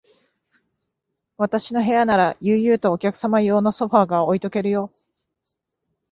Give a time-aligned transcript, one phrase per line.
[1.37, 4.91] 私の部屋なら、悠々とお客用のソファーが置いとけるよ。